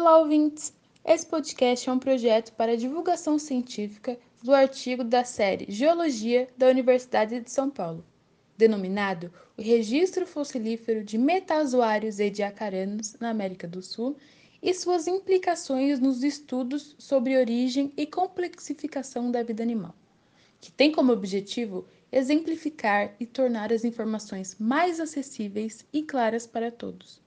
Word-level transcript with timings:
Olá, 0.00 0.16
ouvintes! 0.18 0.72
Esse 1.04 1.26
podcast 1.26 1.90
é 1.90 1.92
um 1.92 1.98
projeto 1.98 2.52
para 2.52 2.76
divulgação 2.76 3.36
científica 3.36 4.16
do 4.40 4.54
artigo 4.54 5.02
da 5.02 5.24
série 5.24 5.66
Geologia 5.68 6.46
da 6.56 6.68
Universidade 6.68 7.40
de 7.40 7.50
São 7.50 7.68
Paulo, 7.68 8.04
denominado 8.56 9.32
o 9.56 9.60
Registro 9.60 10.24
Fossilífero 10.24 11.02
de 11.02 11.18
Metazoários 11.18 12.20
ediacaranos 12.20 13.16
na 13.18 13.30
América 13.30 13.66
do 13.66 13.82
Sul 13.82 14.16
e 14.62 14.72
suas 14.72 15.08
implicações 15.08 15.98
nos 15.98 16.22
estudos 16.22 16.94
sobre 16.96 17.36
origem 17.36 17.92
e 17.96 18.06
complexificação 18.06 19.32
da 19.32 19.42
vida 19.42 19.64
animal, 19.64 19.96
que 20.60 20.70
tem 20.70 20.92
como 20.92 21.12
objetivo 21.12 21.84
exemplificar 22.12 23.16
e 23.18 23.26
tornar 23.26 23.72
as 23.72 23.84
informações 23.84 24.54
mais 24.60 25.00
acessíveis 25.00 25.84
e 25.92 26.04
claras 26.04 26.46
para 26.46 26.70
todos. 26.70 27.20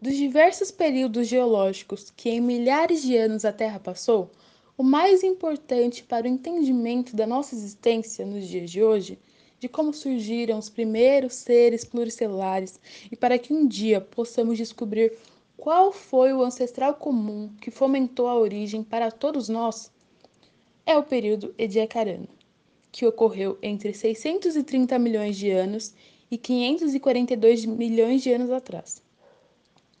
Dos 0.00 0.14
diversos 0.14 0.70
períodos 0.70 1.26
geológicos 1.26 2.12
que 2.16 2.30
em 2.30 2.40
milhares 2.40 3.02
de 3.02 3.16
anos 3.16 3.44
a 3.44 3.52
Terra 3.52 3.80
passou, 3.80 4.30
o 4.76 4.82
mais 4.84 5.24
importante 5.24 6.04
para 6.04 6.24
o 6.24 6.28
entendimento 6.30 7.16
da 7.16 7.26
nossa 7.26 7.56
existência 7.56 8.24
nos 8.24 8.46
dias 8.46 8.70
de 8.70 8.80
hoje, 8.80 9.18
de 9.58 9.68
como 9.68 9.92
surgiram 9.92 10.56
os 10.56 10.70
primeiros 10.70 11.34
seres 11.34 11.84
pluricelulares 11.84 12.78
e 13.10 13.16
para 13.16 13.40
que 13.40 13.52
um 13.52 13.66
dia 13.66 14.00
possamos 14.00 14.56
descobrir 14.56 15.18
qual 15.56 15.90
foi 15.90 16.32
o 16.32 16.44
ancestral 16.44 16.94
comum 16.94 17.50
que 17.60 17.72
fomentou 17.72 18.28
a 18.28 18.38
origem 18.38 18.84
para 18.84 19.10
todos 19.10 19.48
nós, 19.48 19.90
é 20.86 20.96
o 20.96 21.02
período 21.02 21.52
Ediacarano, 21.58 22.28
que 22.92 23.04
ocorreu 23.04 23.58
entre 23.60 23.92
630 23.92 24.96
milhões 24.96 25.36
de 25.36 25.50
anos 25.50 25.92
e 26.30 26.38
542 26.38 27.64
milhões 27.64 28.22
de 28.22 28.32
anos 28.32 28.52
atrás. 28.52 29.07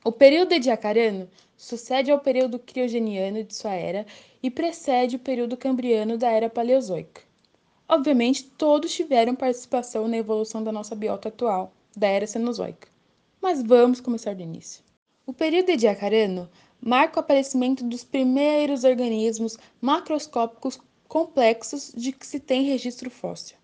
O 0.08 0.12
período 0.12 0.52
ediacarano 0.52 1.28
sucede 1.54 2.10
ao 2.10 2.18
período 2.18 2.58
criogeniano 2.58 3.44
de 3.44 3.54
sua 3.54 3.74
era 3.74 4.06
e 4.42 4.50
precede 4.50 5.16
o 5.16 5.18
período 5.18 5.54
cambriano 5.54 6.16
da 6.16 6.30
era 6.30 6.48
paleozoica. 6.48 7.20
Obviamente, 7.86 8.44
todos 8.44 8.90
tiveram 8.94 9.34
participação 9.34 10.08
na 10.08 10.16
evolução 10.16 10.64
da 10.64 10.72
nossa 10.72 10.94
biota 10.94 11.28
atual, 11.28 11.74
da 11.94 12.06
era 12.06 12.26
cenozoica. 12.26 12.88
Mas 13.38 13.62
vamos 13.62 14.00
começar 14.00 14.34
do 14.34 14.40
início. 14.40 14.82
O 15.26 15.34
período 15.34 15.68
ediacarano 15.68 16.48
marca 16.80 17.18
o 17.18 17.20
aparecimento 17.20 17.84
dos 17.84 18.02
primeiros 18.02 18.84
organismos 18.84 19.58
macroscópicos 19.78 20.80
complexos 21.06 21.92
de 21.94 22.12
que 22.12 22.26
se 22.26 22.40
tem 22.40 22.62
registro 22.62 23.10
fóssil. 23.10 23.57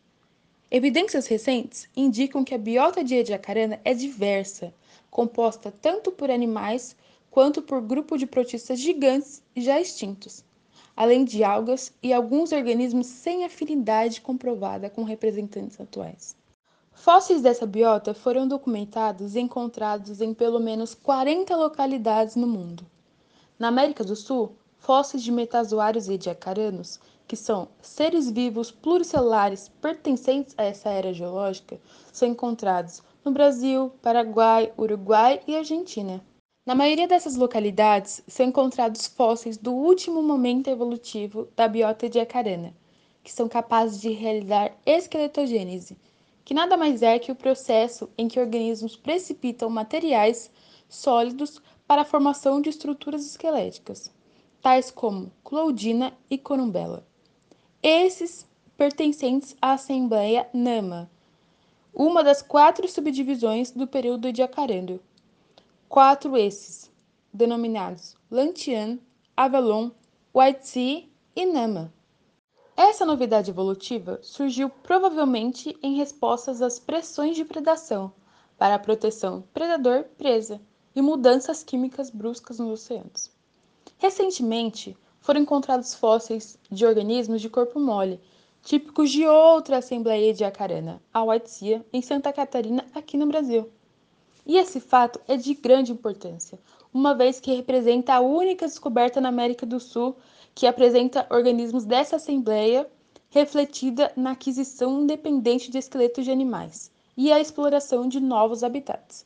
Evidências 0.76 1.28
recentes 1.28 1.88
indicam 1.96 2.42
que 2.42 2.52
a 2.52 2.58
biota 2.58 3.04
de 3.04 3.14
Ediacarana 3.14 3.80
é 3.84 3.94
diversa, 3.94 4.74
composta 5.08 5.70
tanto 5.70 6.10
por 6.10 6.32
animais 6.32 6.96
quanto 7.30 7.62
por 7.62 7.80
grupo 7.80 8.18
de 8.18 8.26
protistas 8.26 8.80
gigantes 8.80 9.40
já 9.56 9.80
extintos, 9.80 10.44
além 10.96 11.24
de 11.24 11.44
algas 11.44 11.92
e 12.02 12.12
alguns 12.12 12.50
organismos 12.50 13.06
sem 13.06 13.44
afinidade 13.44 14.20
comprovada 14.20 14.90
com 14.90 15.04
representantes 15.04 15.80
atuais. 15.80 16.34
Fósseis 16.92 17.40
dessa 17.40 17.66
biota 17.66 18.12
foram 18.12 18.48
documentados 18.48 19.36
e 19.36 19.40
encontrados 19.40 20.20
em 20.20 20.34
pelo 20.34 20.58
menos 20.58 20.92
40 20.92 21.54
localidades 21.54 22.34
no 22.34 22.48
mundo. 22.48 22.84
Na 23.56 23.68
América 23.68 24.02
do 24.02 24.16
Sul, 24.16 24.56
fósseis 24.80 25.22
de 25.22 25.30
metazoários 25.30 26.08
ediacaranos, 26.08 26.98
que 27.26 27.36
são 27.36 27.68
seres 27.80 28.30
vivos 28.30 28.70
pluricelulares 28.70 29.68
pertencentes 29.80 30.54
a 30.58 30.64
essa 30.64 30.90
era 30.90 31.12
geológica, 31.12 31.80
são 32.12 32.28
encontrados 32.28 33.02
no 33.24 33.32
Brasil, 33.32 33.90
Paraguai, 34.02 34.72
Uruguai 34.78 35.40
e 35.46 35.56
Argentina. 35.56 36.22
Na 36.66 36.74
maioria 36.74 37.08
dessas 37.08 37.36
localidades 37.36 38.22
são 38.26 38.46
encontrados 38.46 39.06
fósseis 39.06 39.56
do 39.56 39.72
último 39.72 40.22
momento 40.22 40.68
evolutivo 40.68 41.48
da 41.56 41.68
biota 41.68 42.08
diacarana, 42.08 42.74
que 43.22 43.32
são 43.32 43.48
capazes 43.48 44.00
de 44.00 44.10
realizar 44.10 44.76
esqueletogênese, 44.84 45.96
que 46.44 46.52
nada 46.54 46.76
mais 46.76 47.02
é 47.02 47.18
que 47.18 47.32
o 47.32 47.36
processo 47.36 48.08
em 48.18 48.28
que 48.28 48.38
organismos 48.38 48.96
precipitam 48.96 49.70
materiais 49.70 50.50
sólidos 50.88 51.60
para 51.86 52.02
a 52.02 52.04
formação 52.04 52.60
de 52.60 52.70
estruturas 52.70 53.24
esqueléticas, 53.24 54.12
tais 54.62 54.90
como 54.90 55.32
Claudina 55.42 56.16
e 56.30 56.38
Corumbela. 56.38 57.06
Esses 57.86 58.46
pertencentes 58.78 59.54
à 59.60 59.72
Assembleia 59.72 60.48
Nama, 60.54 61.10
uma 61.92 62.24
das 62.24 62.40
quatro 62.40 62.88
subdivisões 62.88 63.72
do 63.72 63.86
período 63.86 64.32
de 64.32 64.40
Acarando. 64.40 65.02
Quatro 65.86 66.34
esses, 66.34 66.90
denominados 67.30 68.16
Lantian, 68.30 68.98
Avalon, 69.36 69.90
White 70.34 70.66
Sea 70.66 71.04
e 71.36 71.44
Nama. 71.44 71.92
Essa 72.74 73.04
novidade 73.04 73.50
evolutiva 73.50 74.18
surgiu 74.22 74.70
provavelmente 74.70 75.76
em 75.82 75.94
respostas 75.96 76.62
às 76.62 76.78
pressões 76.78 77.36
de 77.36 77.44
predação 77.44 78.10
para 78.56 78.76
a 78.76 78.78
proteção 78.78 79.44
predador-presa 79.52 80.58
e 80.96 81.02
mudanças 81.02 81.62
químicas 81.62 82.08
bruscas 82.08 82.58
nos 82.58 82.80
oceanos. 82.80 83.30
Recentemente, 83.98 84.96
foram 85.24 85.40
encontrados 85.40 85.94
fósseis 85.94 86.58
de 86.70 86.84
organismos 86.84 87.40
de 87.40 87.48
corpo 87.48 87.80
mole 87.80 88.20
típicos 88.62 89.10
de 89.10 89.26
outra 89.26 89.78
Assembleia 89.78 90.34
de 90.34 90.44
Acarana, 90.44 91.00
a 91.14 91.24
White 91.24 91.82
em 91.90 92.02
Santa 92.02 92.30
Catarina, 92.30 92.84
aqui 92.94 93.16
no 93.16 93.24
Brasil. 93.24 93.70
E 94.44 94.58
esse 94.58 94.80
fato 94.80 95.18
é 95.26 95.38
de 95.38 95.54
grande 95.54 95.92
importância, 95.92 96.58
uma 96.92 97.14
vez 97.14 97.40
que 97.40 97.54
representa 97.54 98.12
a 98.12 98.20
única 98.20 98.66
descoberta 98.66 99.18
na 99.18 99.30
América 99.30 99.64
do 99.64 99.80
Sul 99.80 100.14
que 100.54 100.66
apresenta 100.66 101.26
organismos 101.30 101.86
dessa 101.86 102.16
Assembleia 102.16 102.86
refletida 103.30 104.12
na 104.14 104.32
aquisição 104.32 105.00
independente 105.00 105.70
de 105.70 105.78
esqueletos 105.78 106.26
de 106.26 106.30
animais 106.30 106.90
e 107.16 107.32
a 107.32 107.40
exploração 107.40 108.06
de 108.06 108.20
novos 108.20 108.62
habitats, 108.62 109.24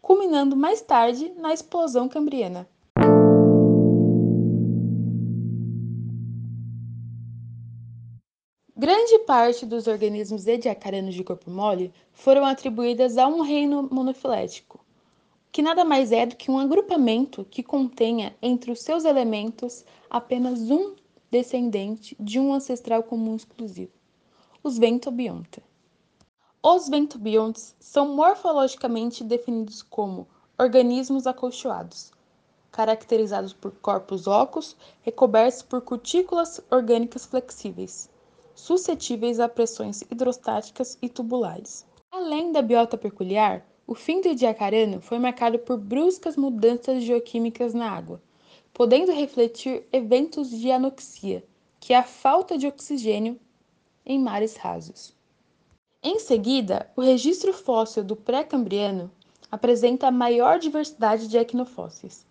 culminando 0.00 0.54
mais 0.54 0.80
tarde 0.80 1.32
na 1.36 1.52
explosão 1.52 2.08
cambriana. 2.08 2.68
Grande 8.82 9.16
parte 9.20 9.64
dos 9.64 9.86
organismos 9.86 10.44
ediacaranos 10.44 11.14
de 11.14 11.22
corpo 11.22 11.48
mole 11.48 11.94
foram 12.10 12.44
atribuídas 12.44 13.16
a 13.16 13.28
um 13.28 13.40
reino 13.40 13.88
monofilético, 13.88 14.84
que 15.52 15.62
nada 15.62 15.84
mais 15.84 16.10
é 16.10 16.26
do 16.26 16.34
que 16.34 16.50
um 16.50 16.58
agrupamento 16.58 17.46
que 17.48 17.62
contenha 17.62 18.34
entre 18.42 18.72
os 18.72 18.80
seus 18.80 19.04
elementos 19.04 19.84
apenas 20.10 20.68
um 20.68 20.96
descendente 21.30 22.16
de 22.18 22.40
um 22.40 22.52
ancestral 22.52 23.04
comum 23.04 23.36
exclusivo, 23.36 23.92
os 24.64 24.78
ventobionta. 24.78 25.62
Os 26.60 26.88
ventobiontes 26.88 27.76
são 27.78 28.16
morfologicamente 28.16 29.22
definidos 29.22 29.80
como 29.80 30.26
organismos 30.58 31.28
acolchoados, 31.28 32.10
caracterizados 32.72 33.52
por 33.52 33.70
corpos 33.74 34.26
ocos 34.26 34.76
recobertos 35.02 35.62
por 35.62 35.82
cutículas 35.82 36.60
orgânicas 36.68 37.24
flexíveis 37.24 38.10
suscetíveis 38.54 39.40
a 39.40 39.48
pressões 39.48 40.02
hidrostáticas 40.10 40.98
e 41.00 41.08
tubulares. 41.08 41.86
Além 42.10 42.52
da 42.52 42.60
biota 42.60 42.98
peculiar, 42.98 43.66
o 43.86 43.94
fim 43.94 44.20
do 44.20 44.28
Ediacarano 44.28 45.00
foi 45.00 45.18
marcado 45.18 45.58
por 45.58 45.78
bruscas 45.78 46.36
mudanças 46.36 47.02
geoquímicas 47.02 47.74
na 47.74 47.90
água, 47.90 48.22
podendo 48.72 49.12
refletir 49.12 49.86
eventos 49.92 50.50
de 50.50 50.70
anoxia, 50.70 51.44
que 51.80 51.92
é 51.92 51.98
a 51.98 52.02
falta 52.02 52.56
de 52.56 52.66
oxigênio 52.66 53.38
em 54.04 54.18
mares 54.18 54.56
rasos. 54.56 55.14
Em 56.02 56.18
seguida, 56.18 56.90
o 56.96 57.00
registro 57.00 57.52
fóssil 57.52 58.04
do 58.04 58.16
pré-cambriano 58.16 59.10
apresenta 59.50 60.08
a 60.08 60.12
maior 60.12 60.58
diversidade 60.58 61.28
de 61.28 61.36
equinofósseis, 61.36 62.26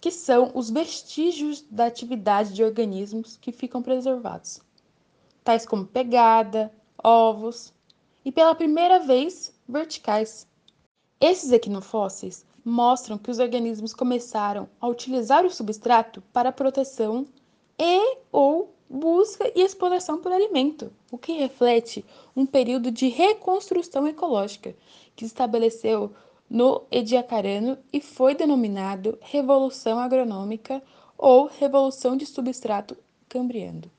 que 0.00 0.10
são 0.10 0.52
os 0.54 0.70
vestígios 0.70 1.64
da 1.70 1.86
atividade 1.86 2.52
de 2.52 2.62
organismos 2.62 3.36
que 3.36 3.50
ficam 3.50 3.82
preservados 3.82 4.60
tais 5.48 5.64
como 5.64 5.86
pegada, 5.86 6.70
ovos 7.02 7.72
e 8.22 8.30
pela 8.30 8.54
primeira 8.54 8.98
vez 8.98 9.58
verticais. 9.66 10.46
Esses 11.18 11.52
equinofósseis 11.52 12.44
mostram 12.62 13.16
que 13.16 13.30
os 13.30 13.38
organismos 13.38 13.94
começaram 13.94 14.68
a 14.78 14.86
utilizar 14.86 15.46
o 15.46 15.50
substrato 15.50 16.22
para 16.34 16.52
proteção 16.52 17.26
e 17.78 18.18
ou 18.30 18.74
busca 18.90 19.50
e 19.56 19.62
exploração 19.62 20.18
por 20.18 20.30
alimento, 20.32 20.92
o 21.10 21.16
que 21.16 21.32
reflete 21.32 22.04
um 22.36 22.44
período 22.44 22.90
de 22.90 23.08
reconstrução 23.08 24.06
ecológica 24.06 24.76
que 25.16 25.24
se 25.24 25.32
estabeleceu 25.32 26.12
no 26.50 26.82
Ediacarano 26.90 27.78
e 27.90 28.02
foi 28.02 28.34
denominado 28.34 29.16
Revolução 29.22 29.98
Agronômica 29.98 30.82
ou 31.16 31.46
Revolução 31.46 32.18
de 32.18 32.26
Substrato 32.26 32.94
Cambriano. 33.30 33.90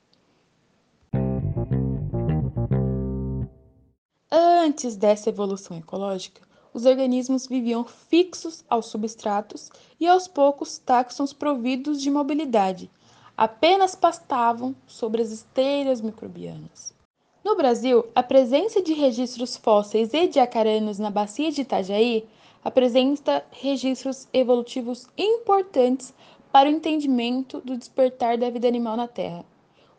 Antes 4.32 4.94
dessa 4.94 5.28
evolução 5.28 5.76
ecológica, 5.76 6.42
os 6.72 6.86
organismos 6.86 7.48
viviam 7.48 7.84
fixos 7.84 8.64
aos 8.70 8.86
substratos 8.86 9.70
e 9.98 10.06
aos 10.06 10.28
poucos 10.28 10.78
táxons 10.78 11.32
providos 11.32 12.00
de 12.00 12.10
mobilidade 12.12 12.88
apenas 13.36 13.96
pastavam 13.96 14.76
sobre 14.86 15.22
as 15.22 15.32
esteiras 15.32 16.00
microbianas. 16.00 16.94
No 17.42 17.56
Brasil, 17.56 18.04
a 18.14 18.22
presença 18.22 18.82
de 18.82 18.92
registros 18.92 19.56
fósseis 19.56 20.12
ediacaranos 20.12 20.98
na 20.98 21.10
bacia 21.10 21.50
de 21.50 21.62
Itajaí 21.62 22.28
apresenta 22.62 23.42
registros 23.50 24.28
evolutivos 24.32 25.08
importantes 25.16 26.12
para 26.52 26.68
o 26.68 26.72
entendimento 26.72 27.60
do 27.62 27.76
despertar 27.76 28.36
da 28.36 28.50
vida 28.50 28.68
animal 28.68 28.96
na 28.96 29.08
Terra, 29.08 29.44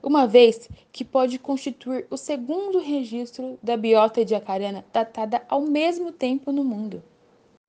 uma 0.03 0.25
vez 0.25 0.69
que 0.92 1.06
pode 1.06 1.38
constituir 1.38 2.07
o 2.09 2.18
segundo 2.18 2.80
registro 2.80 3.57
da 3.62 3.77
biota 3.77 4.21
ediacarana 4.21 4.83
datada 4.92 5.44
ao 5.48 5.62
mesmo 5.62 6.12
tempo 6.12 6.51
no 6.51 6.63
mundo. 6.63 7.03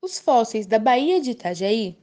Os 0.00 0.19
fósseis 0.19 0.67
da 0.67 0.79
Baía 0.79 1.20
de 1.20 1.31
Itajaí, 1.31 1.96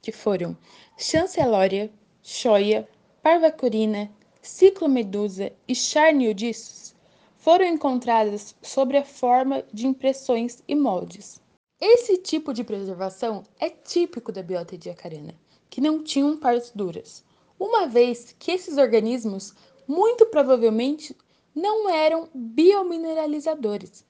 que 0.00 0.12
foram 0.12 0.56
Chanceloria, 0.96 1.90
Choia, 2.22 2.88
Parvacurina, 3.22 4.10
Ciclomedusa 4.40 5.52
e 5.66 5.74
Charniodissus, 5.74 6.94
foram 7.36 7.66
encontradas 7.66 8.54
sob 8.62 8.96
a 8.96 9.04
forma 9.04 9.64
de 9.72 9.86
impressões 9.86 10.62
e 10.66 10.74
moldes. 10.74 11.40
Esse 11.80 12.16
tipo 12.16 12.54
de 12.54 12.62
preservação 12.62 13.42
é 13.58 13.68
típico 13.68 14.30
da 14.30 14.42
biota 14.42 14.76
ediacarana, 14.76 15.34
que 15.68 15.80
não 15.80 16.02
tinham 16.02 16.36
partes 16.36 16.70
duras, 16.72 17.24
uma 17.58 17.86
vez 17.86 18.34
que 18.38 18.52
esses 18.52 18.78
organismos 18.78 19.54
muito 19.92 20.24
provavelmente 20.24 21.14
não 21.54 21.90
eram 21.90 22.26
biomineralizadores. 22.34 24.06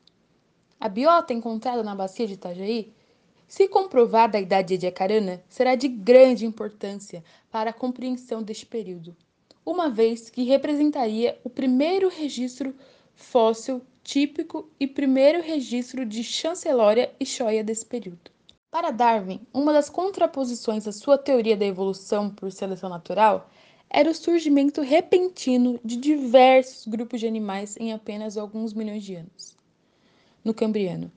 A 0.79 0.88
biota 0.88 1.32
encontrada 1.32 1.82
na 1.82 1.93
bacia 1.93 2.25
de 2.25 2.34
Itajaí, 2.34 2.93
se 3.49 3.67
comprovada 3.67 4.38
a 4.38 4.40
idade 4.40 4.75
ediacarana, 4.75 5.43
será 5.49 5.75
de 5.75 5.88
grande 5.88 6.46
importância 6.46 7.25
para 7.50 7.70
a 7.70 7.73
compreensão 7.73 8.44
deste 8.44 8.64
período, 8.64 9.17
uma 9.67 9.90
vez 9.90 10.31
que 10.31 10.44
representaria 10.44 11.37
o 11.43 11.50
primeiro 11.50 12.08
registro 12.08 12.73
fóssil 13.12 13.82
típico 14.05 14.70
e 14.78 14.87
primeiro 14.87 15.43
registro 15.43 16.06
de 16.06 16.23
Chancelória 16.23 17.12
e 17.19 17.26
Choia 17.26 17.64
desse 17.64 17.85
período. 17.85 18.31
Para 18.70 18.93
Darwin, 18.93 19.40
uma 19.52 19.73
das 19.73 19.90
contraposições 19.90 20.87
à 20.87 20.93
sua 20.93 21.19
teoria 21.19 21.56
da 21.56 21.67
evolução 21.67 22.31
por 22.31 22.52
seleção 22.52 22.88
natural 22.88 23.50
era 23.94 24.10
o 24.10 24.14
surgimento 24.14 24.80
repentino 24.80 25.78
de 25.84 25.96
diversos 25.96 26.86
grupos 26.86 27.20
de 27.20 27.26
animais 27.26 27.76
em 27.76 27.92
apenas 27.92 28.38
alguns 28.38 28.72
milhões 28.72 29.04
de 29.04 29.16
anos. 29.16 29.54
No 30.42 30.54
Cambriano, 30.54 31.12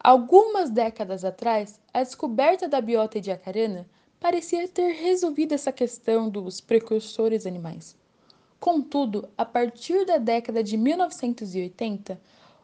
algumas 0.00 0.70
décadas 0.70 1.26
atrás, 1.26 1.78
a 1.92 2.02
descoberta 2.02 2.66
da 2.66 2.80
biota 2.80 3.18
ediacarana 3.18 3.86
parecia 4.18 4.66
ter 4.66 4.92
resolvido 4.94 5.52
essa 5.52 5.70
questão 5.70 6.30
dos 6.30 6.58
precursores 6.58 7.46
animais. 7.46 7.94
Contudo, 8.58 9.28
a 9.36 9.44
partir 9.44 10.06
da 10.06 10.16
década 10.16 10.64
de 10.64 10.78
1980, 10.78 12.18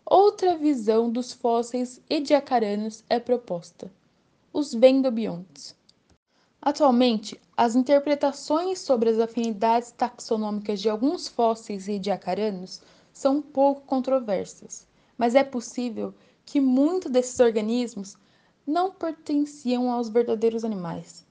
outra 0.06 0.56
visão 0.56 1.10
dos 1.10 1.31
fósseis 1.31 2.00
ediacaranos 2.08 3.04
é 3.06 3.20
proposta: 3.20 3.93
os 4.50 4.72
vendobiontes. 4.72 5.76
Atualmente, 6.64 7.41
as 7.56 7.75
interpretações 7.75 8.79
sobre 8.79 9.11
as 9.11 9.19
afinidades 9.19 9.91
taxonômicas 9.91 10.81
de 10.81 10.88
alguns 10.88 11.26
fósseis 11.26 11.88
ediacaranos 11.88 12.81
são 13.12 13.43
pouco 13.43 13.81
controversas, 13.81 14.87
mas 15.19 15.35
é 15.35 15.43
possível 15.43 16.14
que 16.47 16.61
muitos 16.61 17.11
desses 17.11 17.41
organismos 17.41 18.17
não 18.64 18.93
pertenciam 18.93 19.91
aos 19.91 20.09
verdadeiros 20.09 20.64
animais. 20.64 21.26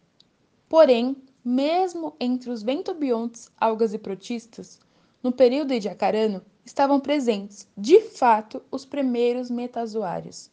Porém, 0.67 1.15
mesmo 1.45 2.13
entre 2.19 2.49
os 2.49 2.61
ventobiontes, 2.61 3.49
algas 3.57 3.93
e 3.93 3.97
protistas, 3.97 4.81
no 5.23 5.31
período 5.31 5.71
ediacarano, 5.71 6.41
estavam 6.65 6.99
presentes, 6.99 7.65
de 7.77 8.01
fato, 8.01 8.61
os 8.69 8.83
primeiros 8.83 9.49
metazoários. 9.49 10.51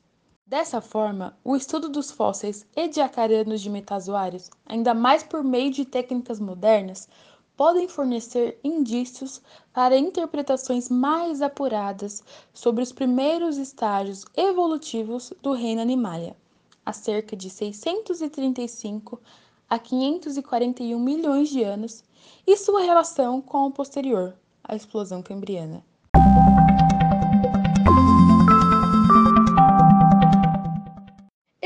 Dessa 0.48 0.80
forma, 0.80 1.36
o 1.44 1.54
estudo 1.54 1.90
dos 1.90 2.10
fósseis 2.10 2.66
ediacaranos 2.74 3.60
de 3.60 3.68
metazoários, 3.68 4.48
ainda 4.64 4.94
mais 4.94 5.22
por 5.22 5.44
meio 5.44 5.70
de 5.70 5.84
técnicas 5.84 6.40
modernas, 6.40 7.06
podem 7.54 7.86
fornecer 7.86 8.58
indícios 8.64 9.42
para 9.74 9.98
interpretações 9.98 10.88
mais 10.88 11.42
apuradas 11.42 12.24
sobre 12.54 12.82
os 12.82 12.92
primeiros 12.92 13.58
estágios 13.58 14.24
evolutivos 14.34 15.34
do 15.42 15.52
reino 15.52 15.82
animalia, 15.82 16.34
há 16.82 16.94
cerca 16.94 17.36
de 17.36 17.50
635 17.50 19.20
há 19.68 19.78
541 19.78 20.98
milhões 20.98 21.50
de 21.50 21.62
anos 21.62 22.02
e 22.46 22.56
sua 22.56 22.80
relação 22.80 23.42
com 23.42 23.66
o 23.66 23.70
posterior, 23.70 24.34
a 24.64 24.74
explosão 24.74 25.22
cambriana. 25.22 25.84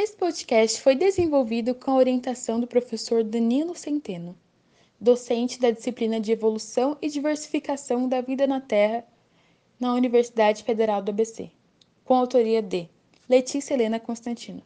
Esse 0.02 0.16
podcast 0.16 0.81
foi 0.81 0.96
desenvolvido 0.96 1.76
com 1.76 1.93
a 1.93 1.96
orientação 1.96 2.58
do 2.58 2.66
professor 2.66 3.22
Danilo 3.22 3.72
Centeno, 3.76 4.37
docente 5.00 5.60
da 5.60 5.70
disciplina 5.70 6.19
de 6.19 6.32
Evolução 6.32 6.99
e 7.00 7.08
Diversificação 7.08 8.08
da 8.08 8.20
Vida 8.20 8.44
na 8.44 8.60
Terra 8.60 9.06
na 9.78 9.94
Universidade 9.94 10.64
Federal 10.64 11.00
do 11.00 11.10
ABC, 11.10 11.52
com 12.04 12.14
autoria 12.14 12.60
de 12.60 12.88
Letícia 13.28 13.75
Helena 13.75 14.00
Constantino. 14.00 14.64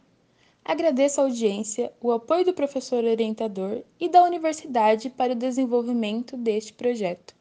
Agradeço 0.65 1.21
a 1.21 1.25
audiência, 1.25 1.93
o 2.01 2.11
apoio 2.11 2.43
do 2.43 2.53
professor 2.55 3.03
orientador 3.03 3.83
e 3.99 4.09
da 4.09 4.23
universidade 4.23 5.07
para 5.07 5.33
o 5.33 5.35
desenvolvimento 5.35 6.35
deste 6.35 6.73
projeto. 6.73 7.36